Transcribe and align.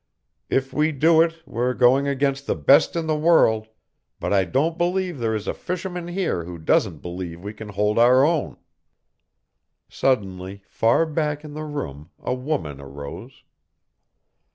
If 0.49 0.73
we 0.73 0.91
do 0.91 1.21
it 1.21 1.43
we're 1.45 1.75
going 1.75 2.07
against 2.07 2.47
the 2.47 2.55
best 2.55 2.95
in 2.95 3.05
the 3.05 3.15
world, 3.15 3.67
but 4.19 4.33
I 4.33 4.45
don't 4.45 4.75
believe 4.75 5.19
there 5.19 5.35
is 5.35 5.47
a 5.47 5.53
fisherman 5.53 6.07
here 6.07 6.43
who 6.43 6.57
doesn't 6.57 7.03
believe 7.03 7.43
we 7.43 7.53
can 7.53 7.69
hold 7.69 7.99
our 7.99 8.25
own." 8.25 8.57
Suddenly 9.89 10.63
far 10.67 11.05
back 11.05 11.43
in 11.43 11.53
the 11.53 11.65
room 11.65 12.09
a 12.19 12.33
woman 12.33 12.81
arose. 12.81 13.43